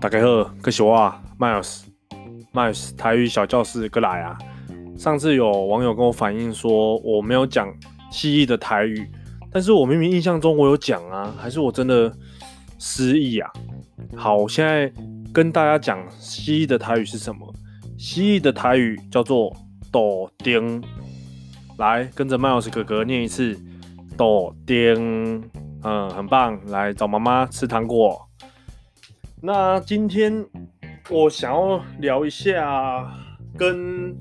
[0.00, 4.38] 大家好，我是我 Miles，Miles 台语小教室过来啊！
[4.96, 7.72] 上次有网友跟我反映说我没有讲
[8.10, 9.06] 蜥蜴的台语，
[9.52, 12.10] 但是我明明印象中我有讲啊，还是我真的
[12.78, 13.50] 失忆啊？
[14.16, 14.90] 好，我现在
[15.32, 17.54] 跟大家讲蜥蜴的台语是什么？
[17.98, 19.54] 蜥蜴的台语叫做
[19.92, 20.82] 豆丁，
[21.76, 23.54] 来跟着 Miles 哥哥念一次
[24.20, 25.42] 豆丁，
[25.82, 28.20] 嗯，很棒，来找妈妈吃糖果。
[29.40, 30.44] 那今天
[31.08, 33.10] 我想要聊一下
[33.56, 34.14] 跟，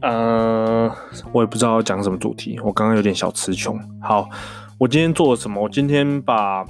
[0.00, 0.90] 呃，
[1.30, 3.78] 我也不知道要讲什么主题，我刚刚有点小词穷。
[4.00, 4.26] 好，
[4.78, 5.62] 我今天做了什么？
[5.62, 6.64] 我今天把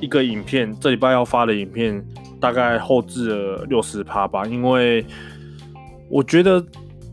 [0.00, 2.04] 一个影片，这礼拜要发的影片，
[2.40, 5.06] 大概后置了六十趴吧，因为
[6.10, 6.60] 我觉得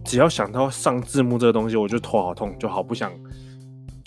[0.04, 3.12] 只要想到上字幕这个东西，我就头好痛，就好不想。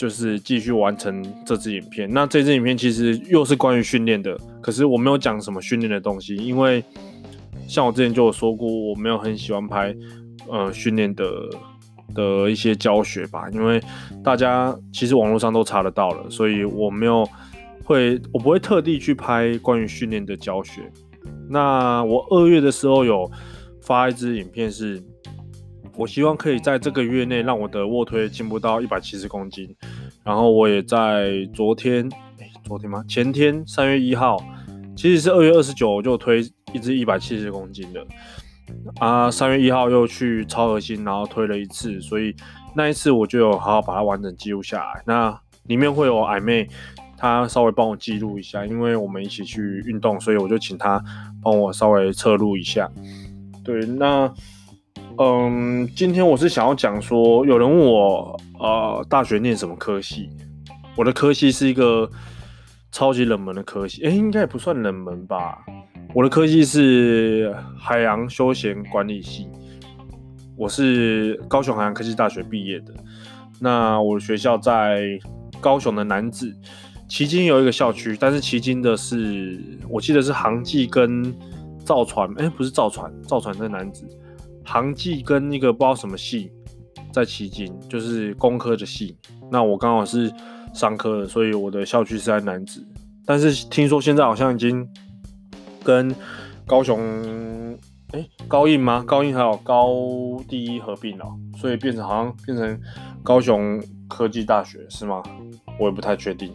[0.03, 2.13] 就是继续完成这支影片。
[2.13, 6.83] 那这支影片其实又是关于训练的，可是我没有讲什么训练的东西，因为
[7.69, 9.95] 像我之前就有说过，我没有很喜欢拍
[10.49, 11.25] 呃训练的
[12.17, 13.81] 的一些教学吧，因为
[14.25, 17.25] 大家其实网络上都查得到了，所以我没有
[17.85, 20.83] 会，我不会特地去拍关于训练的教学。
[21.49, 23.31] 那我二月的时候有
[23.81, 25.01] 发一支影片是。
[25.95, 29.77] 我希望可以在这个月内让我的卧推进步到一百七十公斤，
[30.25, 33.05] 然后我也在昨天，哎，昨天吗？
[33.09, 34.37] 前天三月一号，
[34.97, 36.41] 其实是二月二十九我就推
[36.73, 38.07] 一支一百七十公斤的，
[39.01, 42.35] 啊，三月一号又去超核心，然后推了一次，所以
[42.75, 45.03] 那一次我就有好好把它完整记录下来。
[45.07, 46.69] 那里面会有矮妹，
[47.17, 51.03] 她稍微帮我记录一下，因为我们一起去运动，所以我就请她
[51.43, 52.91] 帮我稍微侧录一下。
[53.65, 54.33] 对，那。
[55.19, 60.31] 嗯，今天我是想要讲说，有人问我，呃，大学念什么科系？
[60.97, 62.09] 我的科系是一个
[62.93, 65.59] 超级冷门的科系，诶、欸，应该也不算冷门吧。
[66.15, 69.49] 我的科系是海洋休闲管理系，
[70.57, 72.95] 我是高雄海洋科技大学毕业的。
[73.59, 75.19] 那我的学校在
[75.61, 76.55] 高雄的楠梓，
[77.09, 81.35] 旗津有一个校区，但是旗津的是，我记得是航技跟
[81.85, 84.07] 造船，诶、欸，不是造船，造船在楠梓。
[84.65, 86.53] 航技跟那个不知道什么系
[87.13, 89.17] 在旗津，就是工科的系。
[89.51, 90.33] 那我刚好是
[90.73, 92.81] 商科的，所以我的校区是在楠梓。
[93.25, 94.89] 但是听说现在好像已经
[95.85, 96.15] 跟
[96.67, 97.79] 高雄，
[98.13, 99.05] 哎、高应吗？
[99.07, 99.89] 高应还有高
[100.49, 102.81] 第一合并了，所以变成好像变成
[103.23, 105.23] 高雄科技大学是吗？
[105.79, 106.53] 我也不太确定。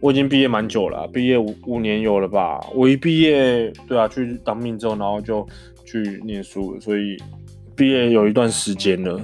[0.00, 2.58] 我已经毕业蛮久了，毕业五五年有了吧？
[2.74, 5.46] 我一毕业，对啊，去当兵之后，然后就。
[5.84, 7.18] 去念书，所以
[7.76, 9.20] 毕业有一段时间了。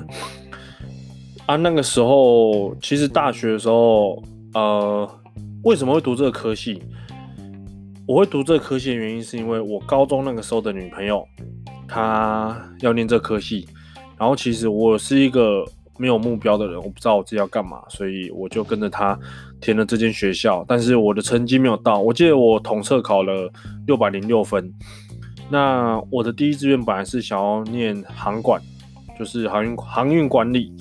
[1.48, 4.22] 啊，那个时候其实大学的时候，
[4.52, 5.10] 呃，
[5.64, 6.82] 为什么会读这个科系？
[8.06, 11.26] 我会读这个科系的原因是因为我高中那个时候的女朋友，
[11.88, 13.66] 她要念这科系，
[14.18, 15.64] 然后其实我是一个
[15.96, 19.18] 没有目标的人，我不知道我自己要干嘛，所以我就跟着她
[19.58, 20.62] 填了这间学校。
[20.68, 23.50] 但是我的成绩没有到，我记得我统测考了
[23.86, 24.70] 六百零六分。
[25.48, 28.60] 那我的第一志愿本来是想要念航管，
[29.18, 30.74] 就是航运航运管理。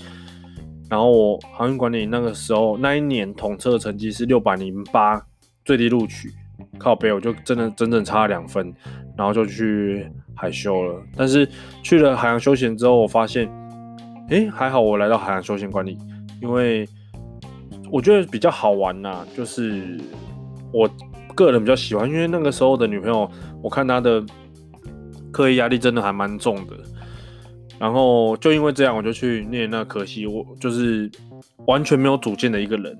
[0.90, 5.22] 然后我航运管理那个时候那一年统测成绩是六百零八，
[5.66, 6.32] 最低录取，
[6.78, 8.74] 靠北我就真的整整差了两分，
[9.18, 11.02] 然后就去海修了。
[11.16, 11.48] 但是
[11.84, 13.50] 去了海洋休闲之后，我发现，
[14.30, 15.98] 诶，还好我来到海洋休闲管理，
[16.42, 16.88] 因为
[17.92, 20.00] 我觉得比较好玩呐，就是
[20.72, 20.90] 我
[21.36, 23.30] 个人比较喜欢，因为那个时候的女朋友，
[23.62, 24.24] 我看她的。
[25.30, 26.76] 课业压力真的还蛮重的，
[27.80, 30.26] 然后就因为这样，我就去念那可惜。
[30.26, 31.10] 我就是
[31.68, 32.98] 完全没有主见的一个人，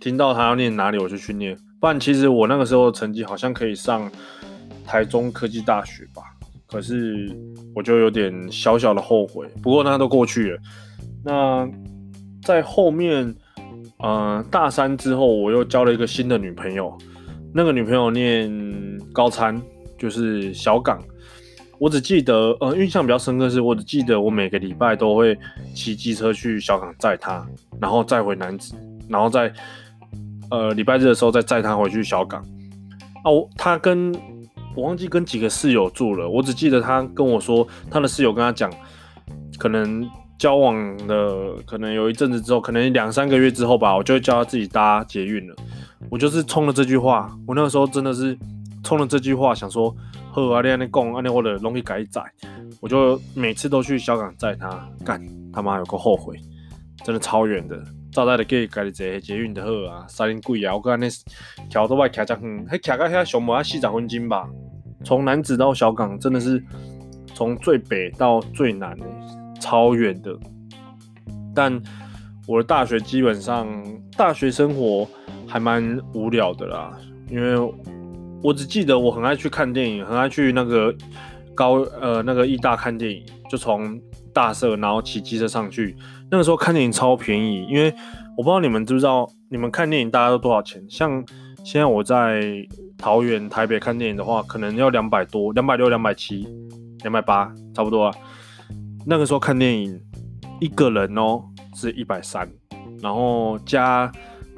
[0.00, 1.56] 听到他要念哪里，我就去念。
[1.80, 4.10] 不然其实我那个时候的成绩好像可以上
[4.84, 6.22] 台中科技大学吧，
[6.66, 7.34] 可是
[7.74, 9.46] 我就有点小小的后悔。
[9.62, 10.58] 不过那都过去了。
[11.24, 11.68] 那
[12.42, 13.26] 在后面，
[14.02, 16.96] 嗯、呃，大三之后，我又交了一个新的女朋友。
[17.54, 18.50] 那个女朋友念
[19.12, 19.60] 高参，
[19.98, 21.02] 就是小港。
[21.80, 25.34] 我只记得，呃，印象比较深刻是，我只记得我每个礼拜都会
[25.74, 27.42] 骑机车去小港载他，
[27.80, 28.74] 然后再回南子，
[29.08, 29.50] 然后在
[30.50, 32.42] 呃礼拜日的时候再载他回去小港。
[33.24, 34.14] 啊，我他跟
[34.76, 38.70] 我忘记跟几个室友住了，我只记得他跟我说，他的室友跟他讲，
[39.56, 40.06] 可能
[40.38, 45.56] 交往的可能有一阵子之后，可能两三个月之后吧，我就会叫他自己搭捷运了。
[46.10, 48.38] 我就是冲了这句话，我那个时候真的是
[48.84, 49.96] 冲了这句话，想说。
[50.32, 52.22] 好啊，你安尼讲，安尼我的容易改载，
[52.80, 55.20] 我就每次都去小港载他，干
[55.52, 56.36] 他妈有个后悔，
[57.04, 57.82] 真的超远的，
[58.12, 64.48] 早在的给家己坐捷运的好啊，三零贵啊，我感觉那桥都爱骑遮远，还骑到遐上无啊四十分钟吧。
[65.04, 66.62] 从南子到小港真的是
[67.34, 70.32] 从最北到最南诶、超远的。
[71.52, 71.82] 但
[72.46, 73.66] 我的大学基本上
[74.16, 75.08] 大学生活
[75.48, 76.96] 还蛮无聊的啦，
[77.28, 77.56] 因为
[78.42, 80.94] 我只记得我很爱去看电影，很爱去那个
[81.54, 84.00] 高呃那个艺大看电影，就从
[84.32, 85.96] 大社然后骑机车上去。
[86.30, 87.92] 那个时候看电影超便宜，因为
[88.36, 90.82] 我不知道你们知不知道，你们看电影大概都多少钱？
[90.88, 91.24] 像
[91.64, 92.66] 现在我在
[92.96, 96.46] 桃园、台北看电影的话，可能要两百多，两百六、两百七、
[97.02, 98.14] 两百八，差不多啊。
[99.04, 100.00] 那个时候看电影，
[100.60, 101.42] 一个人哦
[101.74, 102.48] 是一百三，
[103.02, 104.10] 然后加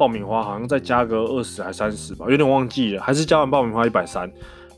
[0.03, 4.29] 爆米花好像再加个二十还三十吧，有点忘记了，还是加完爆米花一百三，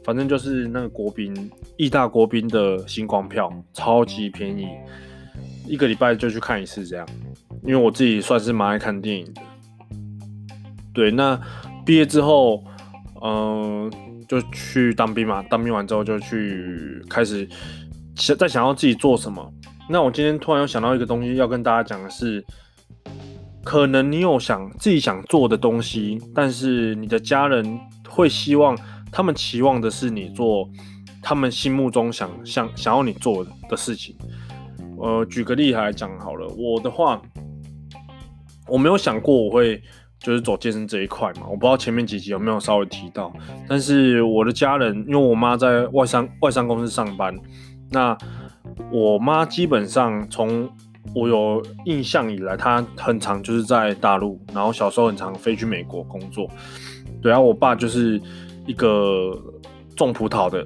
[0.04, 4.68] 反正就是那个国宾，义大国宾的星光票，超级便宜。
[5.66, 7.08] 一个礼拜就去看一次这样，
[7.62, 9.40] 因为我自己算是蛮爱看电影的。
[10.92, 11.40] 对，那
[11.86, 12.62] 毕业之后，
[13.22, 13.90] 嗯、
[14.28, 15.42] 就去当兵嘛。
[15.44, 17.48] 当兵完之后就去开始
[18.14, 19.50] 想在想要自己做什么。
[19.88, 22.44] 那我今天突然又想到一个东西要跟大家讲的是，
[23.64, 28.76] 可能你有想自己想做的东西，但是你的家人会希望
[29.10, 30.68] 他们期望的是你做
[31.22, 34.14] 他们心目中想想想要你做的事情。
[34.98, 37.20] 呃，举个例来讲好了，我的话，
[38.68, 39.82] 我没有想过我会
[40.20, 43.32] 就是走健身这一块嘛，我不知道前面几集有没有稍微提到，
[43.68, 47.34] 但是我的家人，因为我妈在外商外商公司上班，
[47.90, 48.16] 那
[48.92, 50.70] 我妈基本上从
[51.14, 56.48] 我有印象以来，他很常就是在大陆，然后小时候很常飞去美国工作，
[57.20, 58.20] 对啊，我爸就是
[58.66, 59.36] 一个
[59.96, 60.64] 种葡萄的，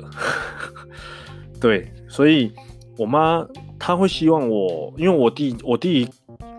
[1.60, 2.52] 对，所以
[2.96, 3.46] 我妈。
[3.80, 6.06] 她会希望我，因为我弟，我弟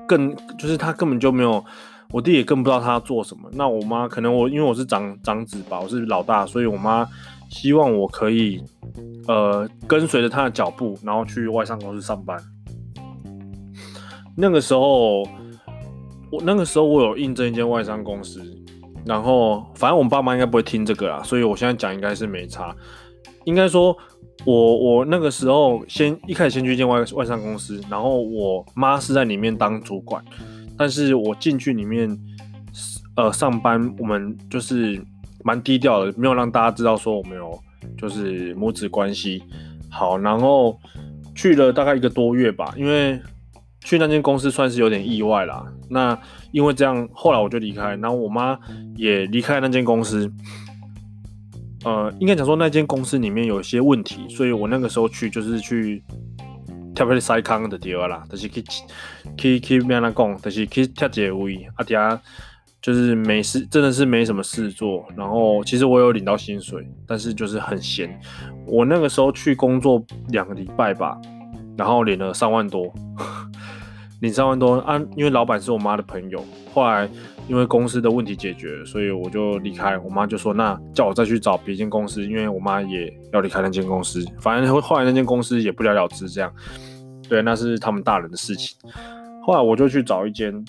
[0.08, 1.64] 更就是他根本就没有，
[2.12, 3.50] 我弟也更不知道他做什么。
[3.52, 7.06] 那我妈可能我因为我是长长子吧，我是老大，所以我妈
[7.50, 8.64] 希望我可以
[9.28, 12.42] 呃跟随着他的脚步，然后去外商公司上班。
[14.40, 15.24] 那个时候，
[16.32, 18.42] 我那个时候我有应征一间外商公司，
[19.06, 22.76] 然后反正我爸妈应该不会听这个啦，所以我现在讲应该是没差，
[23.44, 23.96] 应该说。
[24.46, 30.24] 我我那个时候先一开始先去一间外外商公司，然后我妈是在里面当主管，
[30.78, 32.18] 但是我进去里面
[33.18, 34.98] 呃上班，我们就是
[35.44, 37.60] 蛮低调的，没有让大家知道说我们有
[37.98, 39.44] 就是母子关系。
[39.92, 40.80] 好，然后
[41.36, 43.20] 去了大概一个多月吧，因为
[43.82, 45.66] 去那间公司算是有点意外啦。
[45.90, 46.20] 那
[46.52, 48.58] 因为这样，后来我就离开，然后我妈
[48.96, 50.32] 也离开那间公司。
[51.86, 56.04] 呃，应该讲说那间公司里面有一些问题，所以我那个时候去就是去
[56.94, 58.62] 特别塞康的地方啦，就是去
[59.38, 62.20] 去去咩那讲，就是去跳街舞，啊底下
[62.82, 65.06] 就是没事，真的是没什么事做。
[65.16, 68.20] 然后其实我有领到薪水，但是就是很闲。
[68.66, 71.18] 我那个时候去工作两个礼拜吧，
[71.78, 72.94] 然后领了三万多，
[74.22, 76.44] 领三万多啊，因为老板是我妈的朋友，
[76.74, 77.10] 后来。
[77.50, 79.98] 因为公司的问题解决，所以我就离开。
[79.98, 84.24] 我妈就说：“那叫我再去找别间公司，因为我妈也要离开那间公司。
[84.40, 86.54] 反正后来那间公司也不了了之，这样。
[87.28, 88.78] 对，那是他们大人的事情。
[89.42, 90.64] 后来我就去找一间，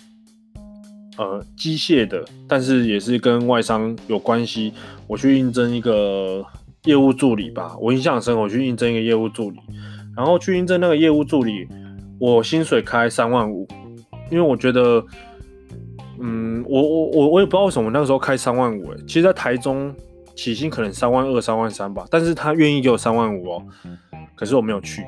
[1.18, 4.72] 呃，机械的，但是也是跟外商有关系。
[5.06, 6.42] 我去应征一个
[6.84, 8.34] 业务助理吧，我印象很深。
[8.34, 9.58] 我去应征一个业务助理，
[10.16, 11.68] 然后去应征那个业务助理，
[12.20, 13.66] 我薪水开三万五，
[14.30, 15.04] 因为我觉得。”
[16.22, 19.90] 嗯，我我我我也不知道为什么那个时候开三万五诶，其实，在台中
[20.36, 23.62] 起薪可能三万二、三万三吧，但是他愿意给我三万五哦，
[24.36, 25.02] 可是我没有去，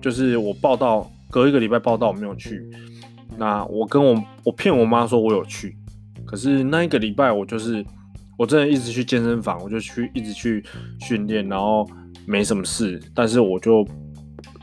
[0.00, 2.68] 就是我报到隔一个礼拜报到我没有去，
[3.38, 5.76] 那我跟我我骗我妈说我有去，
[6.24, 7.86] 可是那一个礼拜我就是
[8.36, 10.64] 我真的一直去健身房，我就去一直去
[10.98, 11.88] 训练，然后
[12.26, 13.86] 没什么事，但是我就。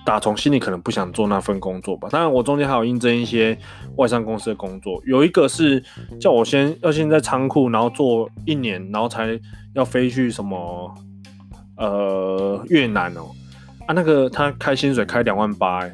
[0.05, 2.10] 打从心里可能不想做那份工作吧。
[2.12, 3.57] 当然，我中间还有应征一些
[3.95, 5.81] 外商公司的工作，有一个是
[6.19, 9.39] 叫我先要先在仓库，然后做一年，然后才
[9.74, 10.93] 要飞去什么
[11.77, 13.31] 呃越南哦、
[13.88, 15.89] 啊，那个他开薪水开两万八，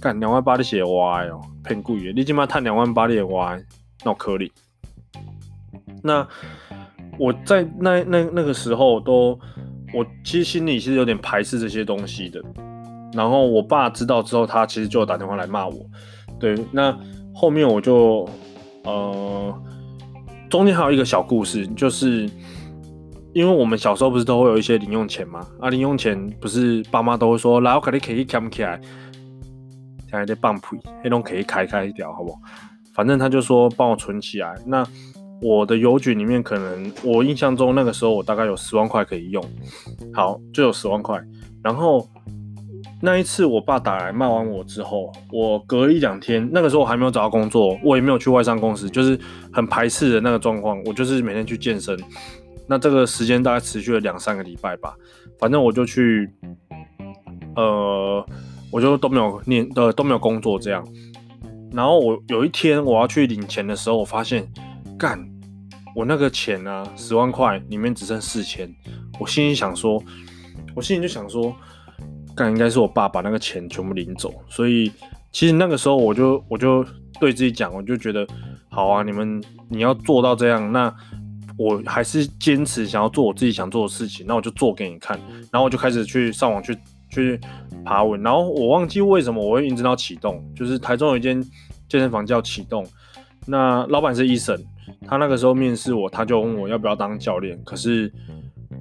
[0.00, 2.12] 干两万八的血歪哦，偏贵耶。
[2.14, 3.58] 你起码赚两万八的也歪，
[4.04, 4.52] 那我可以。
[6.02, 6.26] 那
[7.18, 9.38] 我在那那那个时候都，
[9.94, 12.42] 我其实心里是有点排斥这些东西的。
[13.14, 15.74] 然后我爸知道之后，他其实就打电话来骂我。
[16.40, 16.96] 对，那
[17.32, 18.28] 后面我就
[18.84, 19.54] 呃，
[20.50, 22.28] 中间还有一个小故事，就是
[23.32, 25.46] 因为我们小时候不是都会有一些零用钱吗？
[25.60, 28.80] 啊，零用钱不是爸妈都会说，来，我给你可以捡起来，
[30.08, 32.38] 现在在放屁，那种可以开开掉，好不好？
[32.94, 34.54] 反正他就说帮我存起来。
[34.66, 34.86] 那
[35.42, 39.44] 我的邮局里面可能我印象中那个时候我大概有十万块可以用，
[40.12, 41.20] 好，就有十万块。
[41.62, 42.08] 然后
[43.04, 49.20] 那一次我爸打来骂完我之后，我隔一两天，那个时候我还没有找到工作，我也没有去外商公司，就是
[49.52, 50.82] 很排斥的那个状况。
[50.86, 51.94] 我就是每天去健身，
[52.66, 54.96] 那这个时间大概持续了两三个礼拜吧。
[55.38, 56.30] 反正我就去，
[57.56, 58.26] 呃，
[58.72, 60.82] 我就都没有念，呃，都没有工作这样。
[61.72, 64.50] 然后我有一天我要去领钱的时候，我发现，
[64.98, 65.22] 干，
[65.94, 68.74] 我那个钱啊，十万块里面只剩四千。
[69.20, 70.02] 我心里想说，
[70.74, 71.54] 我心里就想说，
[72.34, 74.34] 干，应该是我爸把那个钱全部领走。
[74.48, 74.90] 所以
[75.32, 76.84] 其实那个时候我就我就
[77.20, 78.26] 对自己讲，我就觉得，
[78.68, 80.94] 好啊，你们你要做到这样，那。
[81.56, 85.16] 我还是坚持想要做我自己想做的事情，那我就做给你看。
[85.52, 86.76] 然后我就开始去上网去
[87.08, 87.38] 去
[87.84, 91.40] 爬文，然后我忘记为什么我会一直到启动，就是台中有一间
[91.88, 92.84] 健身房叫启动，
[93.46, 94.60] 那老板是医生，
[95.06, 98.12] 他那个时候面试我，他就问我要不要当教练，可是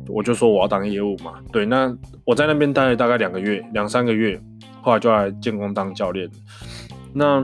[0.07, 1.33] 我就说我要当业务嘛。
[1.51, 1.95] 对，那
[2.25, 4.39] 我在那边待了大概两个月，两三个月，
[4.81, 6.29] 后来就来建工当教练。
[7.13, 7.43] 那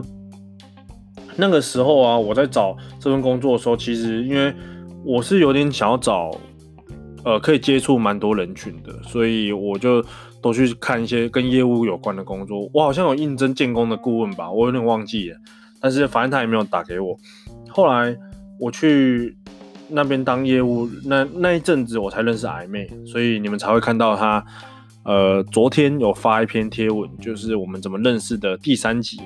[1.36, 4.52] 那个时候啊，我在找这份工作的时候，其实因为
[5.04, 6.30] 我是有点想要找，
[7.24, 10.04] 呃，可以接触蛮多人群的，所以我就
[10.42, 12.68] 都去看一些跟业务有关的工作。
[12.74, 15.38] 我好像有应征建工的顾问吧，我有点忘记了，
[15.80, 17.16] 但是反正他也没有打给我。
[17.68, 18.14] 后来
[18.58, 19.36] 我去
[19.90, 24.44] 那边当业务，那那一阵子我才认识矮妹，所以你们才会看到他，
[25.04, 29.20] 呃，昨天有发一篇贴文，就是我们怎么认识的第三集。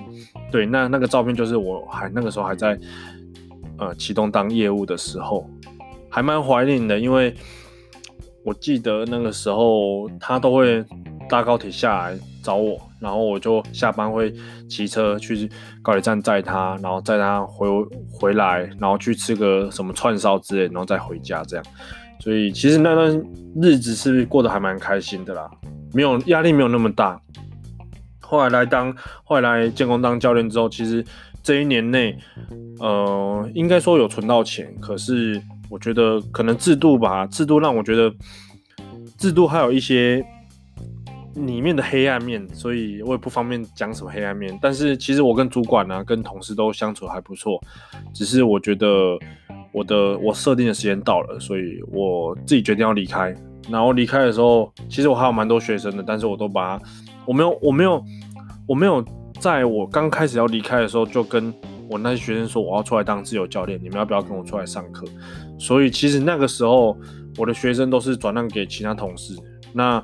[0.50, 2.78] 对，那那个照片就是我还那个时候还在。
[3.76, 5.50] 呃，启动当业务的时候，
[6.08, 7.34] 还蛮怀念的，因为
[8.44, 10.84] 我记得那个时候他都会
[11.28, 14.32] 搭高铁下来找我，然后我就下班会
[14.68, 15.50] 骑车去
[15.82, 17.66] 高铁站载他，然后载他回
[18.12, 21.64] 回来，然后去吃个什么串烧之类，然后再回家这样。
[22.20, 23.24] 所以其实那段
[23.60, 25.50] 日子是过得还蛮开心的啦，
[25.92, 27.20] 没有压力，没有那么大。
[28.20, 31.04] 后来来当，后来来建工当教练之后，其实。
[31.46, 32.18] 这一年内，
[32.80, 38.10] 呃，应该说有存到钱，可是我觉得可能制度吧，制度让我觉得
[39.18, 40.24] 制度还有一些
[41.34, 44.56] 里面的黑暗面，所以我也不方便讲什么黑暗面。
[44.62, 47.60] 但是其实我跟主管啊，跟同事都相处还不错，
[48.12, 49.18] 只是我觉得
[49.72, 53.34] 我的我设定的时间到了，所以我自己决定要离开。
[53.68, 56.80] 然后离开的时候，其实我还有蛮多学生的，但是我都把，
[57.26, 58.04] 我没有，我没有，
[58.66, 59.04] 我没有。
[59.40, 61.52] 在我刚开始要离开的时候，就跟
[61.90, 65.04] 我那些学生说，我要出来当自由教练，你们要不要跟我出来上课？
[65.58, 66.96] 所以其实那个时候，
[67.36, 69.34] 我的学生都是转让给其他同事，
[69.72, 70.02] 那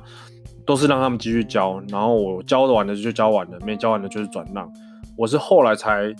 [0.65, 4.71] 都是让他们继续教，然后我教完的就教完了，没教完的就是转让。
[5.17, 6.13] 我是后来才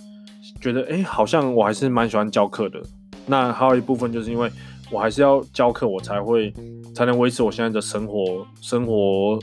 [0.60, 2.82] 觉得，哎、好像我还是蛮喜欢教课的。
[3.26, 4.50] 那还有一部分就是因为
[4.90, 6.52] 我还是要教课，我才会
[6.94, 9.38] 才能维持我现在的生活生活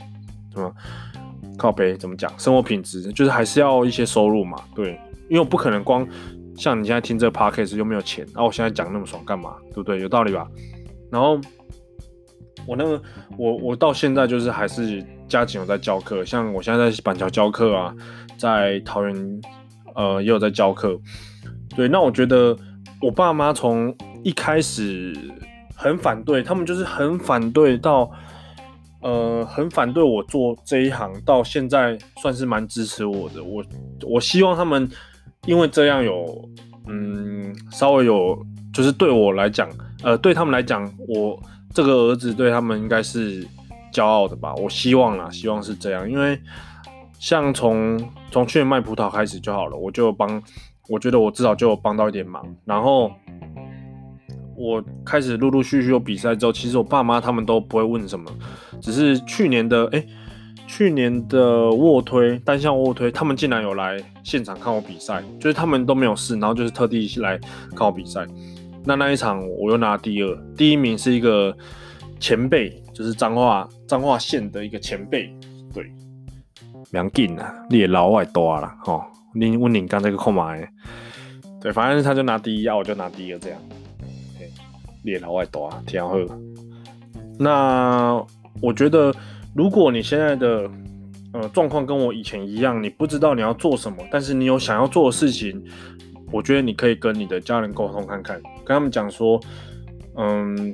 [0.54, 0.72] 什么。
[1.58, 2.32] 靠背怎么讲？
[2.38, 6.08] 生活品质就是还是要一些收入嘛，对，因为我不可能光
[6.56, 9.56] 像你现在听这个 podcast 又没有钱，那我现在讲那么爽干嘛？
[9.68, 10.00] 对不对？
[10.00, 10.48] 有道理吧？
[11.10, 11.38] 然后
[12.70, 13.02] 我那个
[13.36, 17.92] 我我到现在就是还是加紧有在教课，像我现在在板桥教课啊，
[18.36, 19.40] 在桃园
[19.96, 20.96] 呃也有在教课，
[21.74, 22.56] 对，那我觉得
[23.02, 25.12] 我爸妈从一开始
[25.74, 28.08] 很反对，他们就是很反对到。
[29.02, 33.42] 呃，很反对我做这一行，到现在算是蛮支持我的。
[33.42, 33.64] 我
[34.06, 34.86] 我希望他们
[35.46, 36.46] 因为这样有，
[36.86, 38.38] 嗯，稍微有，
[38.74, 39.66] 就是对我来讲，
[40.02, 41.42] 呃，对他们来讲，我
[41.74, 43.46] 这个儿子对他们应该是
[43.92, 44.54] 骄傲的吧。
[44.54, 46.40] 我希望啦，希望是这样，因为
[47.18, 48.00] 像从
[48.30, 50.42] 从去年卖葡萄开始就好了，我就帮，
[50.88, 53.10] 我觉得我至少就帮到一点忙，然后。
[54.62, 58.30] 我开始陆陆续续有比赛之后，其实我爸妈他们都不会问什么，
[58.78, 60.06] 只是去年的哎、
[60.66, 67.40] 去年的卧推单项卧推，他们竟然有来现场看我比赛，就是他们都没有事，然后就是特地来
[67.74, 68.26] 看我比赛。
[68.84, 71.56] 那那一场我又拿第二，第一名是一个
[72.18, 75.32] 前辈，就是彰化彰化县的一个前辈，
[75.72, 75.84] 对，
[76.92, 79.02] 梁劲啊，你也老外多啦，吼，
[79.34, 80.54] 你问你刚才个号码，
[81.60, 83.58] 对，反正他就拿第一，啊，我就拿第二这样。
[85.02, 86.14] 你也老外多啊，挺好。
[87.38, 88.22] 那
[88.60, 89.10] 我觉得，
[89.54, 90.70] 如果你现在的
[91.32, 95.64] 呃状况跟我以前一样，你不知道你要做什么，但是你有想要做的事情，
[96.30, 98.38] 我觉得你可以跟你的家人沟通看看，
[98.70, 99.40] 跟他们讲说，
[100.16, 100.72] 嗯，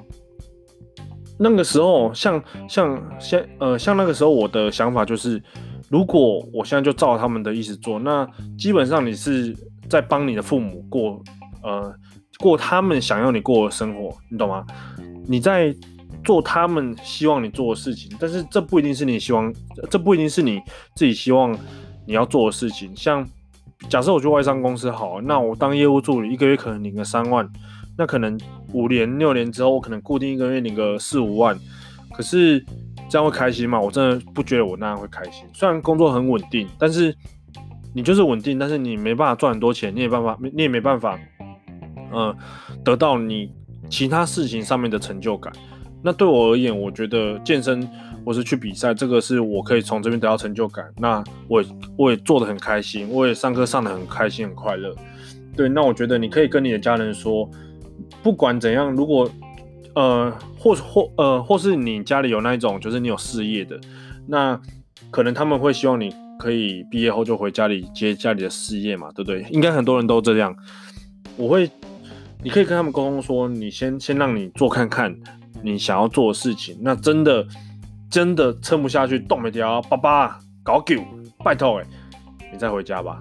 [1.39, 5.43] 那个时候像像像呃像那个时候我的想法就是，
[5.89, 9.57] 如果我现在就照他们的意思做，那基本上你是
[9.89, 11.23] 在帮你的父母过
[11.63, 11.91] 呃
[12.39, 14.63] 过他们想要你过的生活，你懂吗？
[15.27, 15.75] 你在
[16.23, 19.51] 做他们希望你做的事情，但是这不一定是你希望，
[19.91, 20.61] 这不一定是你
[20.95, 21.57] 自己希望
[22.07, 22.95] 你要做的事情。
[22.95, 23.27] 像
[23.89, 27.49] 假设我去外商公司好，那我当业务助理，一个月可能领个三万，
[27.99, 28.39] 那可能
[28.73, 31.59] 五年六年之后，我可能固定一个月领个四五万，
[32.15, 32.65] 可是
[33.09, 33.81] 这样会开心吗？
[33.81, 35.45] 我真的不觉得我那样会开心。
[35.53, 37.15] 虽然工作很稳定，但是
[37.95, 41.19] 你就是稳定，但是你没办法赚很多钱，你也办法，你也没办法，
[42.13, 42.37] 嗯、
[42.85, 43.51] 得到你
[43.89, 45.53] 其他事情上面的成就感。
[46.03, 47.89] 那对我而言，我觉得健身
[48.25, 50.85] 或是去比赛，这个是我可以从这边得到成就感。
[50.99, 51.65] 那我
[51.97, 54.95] 我也做的很开心，我也上课上的很开心很快乐。
[55.57, 57.49] 对，那我觉得你可以跟你的家人说，
[58.23, 59.31] 不管怎样，如果
[59.95, 63.79] 呃或或呃或是你家里有那一种就是你有事业的，
[64.27, 64.61] 那
[65.11, 69.47] 可能他们会希望你可以毕业后就回家里接家里的事业嘛，对不对？
[69.51, 70.55] 应该很多人都这样。
[71.37, 71.71] 我会，
[72.43, 75.17] 你可以跟他们沟通说，你先先让你做看看。
[75.63, 77.45] 你想要做的事情，那真的
[78.11, 80.95] 真的撑不下去，动没掉，爸爸搞狗，
[81.43, 81.87] 拜托哎，
[82.53, 83.21] 你再回家吧。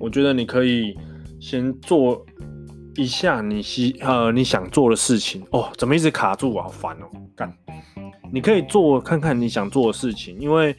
[0.00, 0.96] 我觉得你可以
[1.38, 2.24] 先做
[2.96, 5.70] 一下你希呃你想做的事情哦。
[5.76, 6.64] 怎么一直卡住啊？
[6.64, 7.06] 好烦哦！
[7.36, 7.52] 干，
[8.32, 10.76] 你可以做看看你想做的事情，因为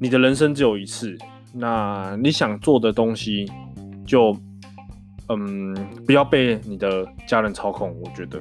[0.00, 1.16] 你的人生只有一次，
[1.52, 3.50] 那你想做的东西
[4.06, 4.36] 就
[5.28, 5.74] 嗯
[6.06, 7.94] 不要被你的家人操控。
[8.02, 8.40] 我觉得。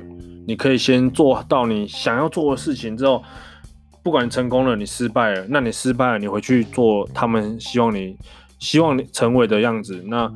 [0.50, 3.22] 你可以先做到你想要做的事情之后，
[4.02, 8.18] 不管你成功了，你失败了，那你失败了，你回去做他们希望你
[8.58, 10.32] 希望你成为的样子，那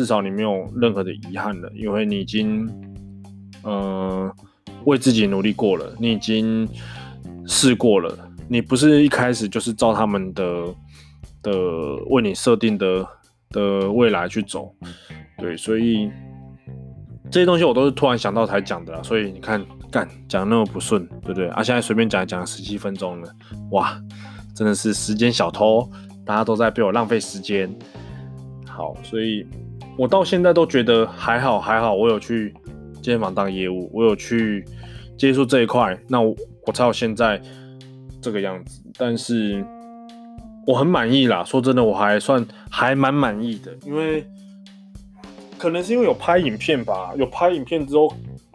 [0.00, 2.66] 至少你没有任何的遗憾了，因为你已经
[3.62, 4.34] 呃
[4.86, 6.66] 为自己努力过了，你已经
[7.46, 8.16] 试过了，
[8.48, 10.74] 你不是一开始就是照他们的
[11.42, 11.52] 的
[12.06, 13.06] 为你设定的
[13.50, 14.74] 的未来去走，
[15.36, 16.10] 对，所以。
[17.30, 21.46] 这些东西我都是突然想到才讲的，所以你看，干讲那么不顺，对不对？
[21.50, 23.32] 啊，现在随便讲讲十七分钟了，
[23.70, 23.96] 哇，
[24.52, 25.88] 真的是时间小偷，
[26.26, 27.72] 大家都在被我浪费时间。
[28.66, 29.46] 好，所以
[30.00, 32.54] 我到现在都觉得还好，还好，我有去
[33.02, 34.64] 健身房当业务，我有去
[35.18, 36.34] 接触这一块，那我
[36.66, 37.38] 我才有现在
[38.22, 38.82] 这个样子。
[38.96, 39.62] 但是
[40.66, 44.24] 我很满意啦，说真的，我还算还蛮满意的，因为。
[45.58, 48.10] 可能是因为有拍影片吧，有拍影片之后，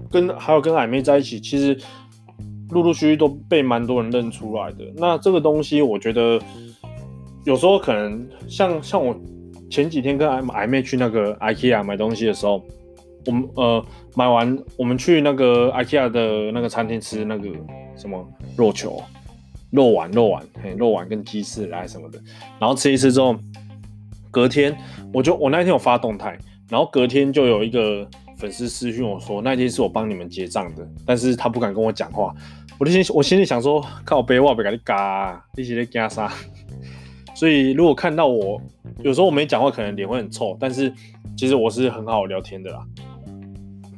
[0.10, 1.78] 跟还有跟矮妹在一起，其实
[2.72, 4.84] 陆陆续续都被蛮多人认出来的。
[4.98, 6.42] 那这个东西，我觉得
[7.44, 9.16] 有时候可能像像我
[9.76, 12.64] 前几天跟矮矮妹去那个 IKEA 买东西的时候，
[13.26, 13.86] 我们呃
[14.16, 17.50] 买完，我们去那个 IKEA 的那个餐厅吃那个
[17.98, 19.04] 什么肉球、
[19.72, 22.18] 肉丸、肉丸，嘿，肉丸跟鸡翅来什么的，
[22.58, 23.36] 然后吃一吃之后，
[24.32, 24.74] 隔天
[25.14, 26.40] 我就我那天有发动态。
[26.70, 28.08] 然后隔天就有一个
[28.38, 32.34] 粉丝私讯我说，那天是我帮你们结账的，但是他不敢跟我讲话。
[32.80, 36.32] 我就心我心里想说，靠北我不给你嘎，你是在干啥？
[37.36, 38.60] 所以如果看到我
[39.04, 40.92] 有时候我没讲话，可能脸会很臭，但是
[41.38, 42.80] 其实我是很好聊天的啦。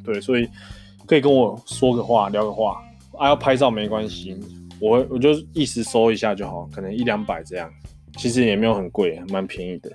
[0.04, 0.50] 对，所以
[1.06, 2.82] 可以跟我说个话，聊个话。
[3.18, 4.36] 啊，要拍照没关系，
[4.82, 7.72] 我我就意思收一下就好，可能一两百这样，
[8.18, 9.92] 其实也没有很贵，蛮便宜的。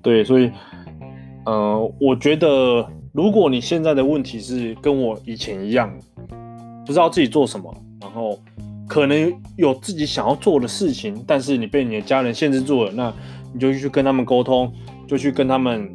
[0.00, 0.50] 对，所以。
[1.44, 5.92] 呃，我觉得如果你现在的问题是跟我以前一样，
[6.86, 8.38] 不知道自己做什么，然后
[8.88, 13.12] 可能有自己想要做的事情，但是你被你的家人限制住了，那
[13.52, 14.72] 你就去跟他们沟通，
[15.08, 15.88] 就去跟他们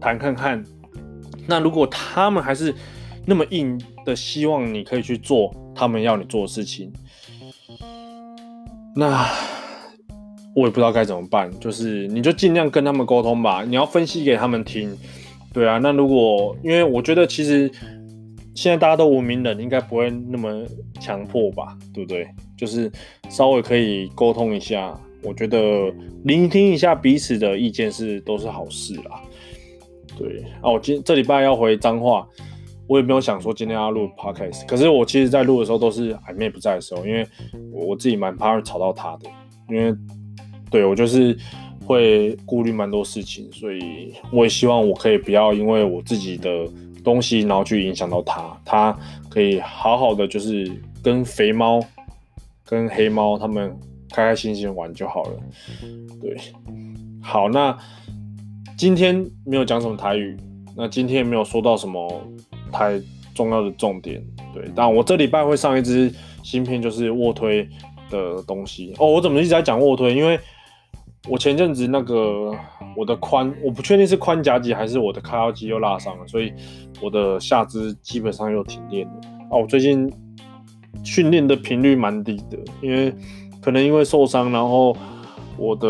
[0.00, 0.64] 谈看看。
[1.46, 2.74] 那如果他们还是
[3.26, 6.92] 那么硬的希望你可以去做他们要你做的事情，
[8.96, 9.26] 那。
[10.56, 14.96] 我也不知道该怎么办，就是你就尽量跟他们沟通吧，你要分析给他们听，
[15.52, 15.78] 对啊。
[15.78, 17.68] 那如果因为我觉得其实
[18.54, 20.64] 现在大家都文明人，应该不会那么
[21.00, 22.26] 强迫吧，对不对？
[22.56, 22.90] 就是
[23.28, 25.92] 稍微可以沟通一下，我觉得
[26.24, 29.20] 聆听一下彼此的意见是都是好事啦。
[30.16, 32.26] 对啊，我今这礼拜要回彰化，
[32.86, 37.26] 我也没有想说今天要录 podcast，可是我其实在录的时候都是海妹不在的时候，因为
[37.72, 39.28] 我自己蛮怕吵到她的，
[39.68, 39.94] 因为。
[40.70, 41.36] 对，我就是
[41.86, 46.66] 会顾虑蛮多事情，所以我也希望我可以不要因为我自己的
[47.04, 50.68] 东西，然后去影响到他，他可以好好的就是
[51.02, 51.80] 跟肥猫、
[52.64, 53.70] 跟黑猫他们
[54.10, 55.32] 开开心心玩就好了。
[56.20, 56.36] 对，
[57.22, 57.76] 好，那
[58.76, 60.36] 今天没有讲什么台语，
[60.76, 62.22] 那今天也没有说到什么
[62.72, 63.00] 太
[63.34, 64.20] 重要的重点。
[64.52, 66.12] 对，但我这礼拜会上一支
[66.42, 67.68] 新片，就是卧推
[68.10, 68.94] 的东西。
[68.98, 70.14] 哦，我怎么一直在讲卧推？
[70.14, 70.38] 因为
[71.26, 72.54] 我前阵子那个
[72.94, 76.52] 我的髋，我不确定是髋夹肌还是我的髋肌又拉伤了，所以
[77.00, 79.14] 我的下肢基本上又停练了。
[79.50, 80.12] 哦，我最近
[81.02, 83.10] 训练的频率蛮低的，因为
[83.62, 84.94] 可能因为受伤，然后
[85.56, 85.88] 我的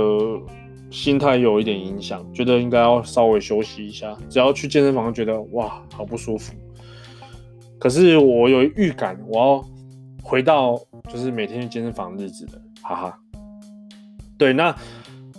[0.88, 4.16] 心态有一点影响，觉得应该要稍微休息一下。
[4.30, 6.54] 只要去健身房，觉得哇，好不舒服。
[7.80, 9.64] 可是我有预感，我要
[10.22, 10.78] 回到
[11.12, 13.18] 就是每天去健身房的日子的，哈哈。
[14.38, 14.72] 对，那。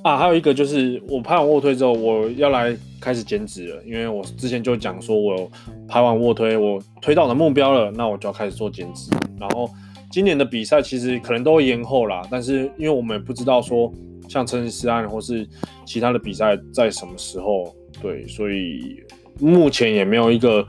[0.06, 5.52] 啊，还有一个就是我拍完卧推之后，我要来开始减脂了，因为我之前就讲说，我
[5.88, 9.10] 拍完卧推，我推到我的目标了，那我就要开始做减脂。
[9.40, 9.68] 然后
[10.12, 13.92] 今年的比赛其实可能都会延后啦，但是因为我们也不知道说
[14.30, 15.44] 像成吉思汗或是
[15.88, 19.04] 其他的比赛在什么时候，对，所以
[19.40, 20.64] 目前也没有一个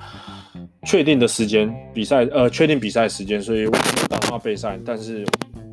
[0.87, 5.27] 确定的时间比赛，呃，确定比赛时间，所以我没有打算备赛，但是。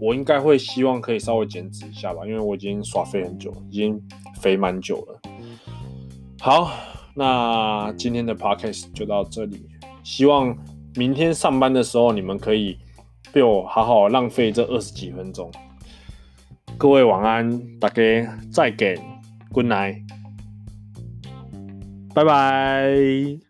[0.03, 3.97] 我应该会希望可以稍微减脂一下吧，因为我已经耍废很久，已经
[4.41, 5.21] 肥蛮久了。
[6.41, 6.69] 好，
[7.15, 9.65] 那今天的 podcast 就到这里，
[10.03, 10.53] 希望
[10.95, 12.77] 明天上班的时候你们可以
[13.31, 15.49] 被我好好浪费这二十几分钟。
[16.77, 18.97] 各位晚安，大家再见
[19.53, 20.01] ，Good night，
[22.13, 23.42] 拜拜。